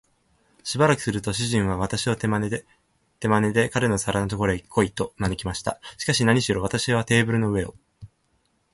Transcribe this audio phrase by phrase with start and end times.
[0.63, 2.65] しばらくすると、主人は私を手まねで、
[3.69, 5.79] 彼の皿のところへ来い、と招きました。
[5.99, 7.75] しかし、なにしろ私はテーブルの上を